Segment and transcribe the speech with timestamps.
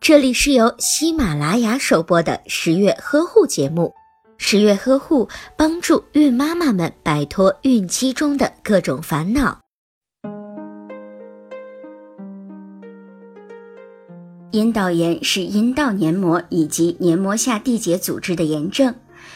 [0.00, 3.92] 这里是由喜马拉雅首播的十月呵护节目。
[4.36, 9.60] 十月呵护帮助孕妈妈们摆脱孕期中的各种烦恼。
[14.50, 18.94] 阴道炎是阴道黏膜以及黏膜下缔结组织的炎症，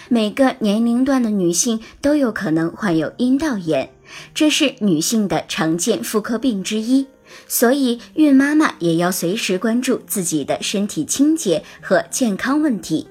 [0.09, 3.91] 每个年龄段的女性都有可能患有阴道炎，
[4.35, 7.07] 这是女性的常见妇科病之一，
[7.47, 13.07] 所以孕妈妈也要随时关注自己的身体清洁和健康问题，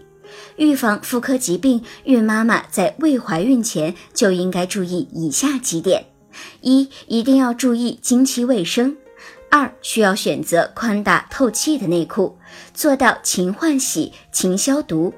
[0.57, 1.83] 预防妇科疾病。
[2.05, 6.05] 孕妈妈在未怀孕前就应该注意以下几点：
[6.61, 8.97] 一，一定要注意经期卫生。
[9.49, 12.37] 二需要选择宽大透气的内裤，
[12.73, 15.13] 做到勤换洗、勤消毒。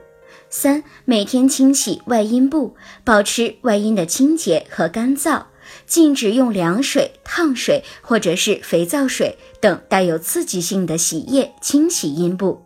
[0.49, 5.43] 三每天清洗外阴部，保持外阴的清洁和干燥，
[5.85, 12.63] 禁止用凉水、烫水或者是肥皂水等带有刺激性的洗液清洗阴部。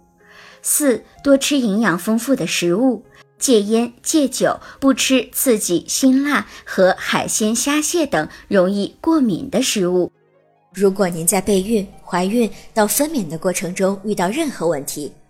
[0.61, 3.03] 四多吃营养丰富的食物，
[3.37, 10.09] 戒烟戒酒，不吃刺激、辛辣和海鲜、虾蟹等容易过敏的食物。
[10.73, 15.11] 如果您在备孕、怀孕到分娩的过程中遇到任何问题，